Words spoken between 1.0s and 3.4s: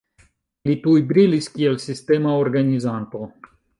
brilis kiel sistema organizanto.